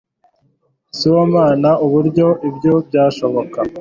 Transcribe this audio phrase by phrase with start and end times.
[0.97, 3.59] Simbona uburyo ibyo byashoboka